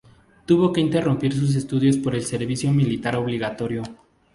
[0.47, 3.83] Tuvo que interrumpir sus estudios por el servicio militar obligatorio.